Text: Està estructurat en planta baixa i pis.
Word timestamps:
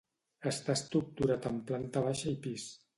Està 0.51 0.75
estructurat 0.79 1.47
en 1.53 1.63
planta 1.71 2.07
baixa 2.09 2.37
i 2.37 2.39
pis. 2.49 2.71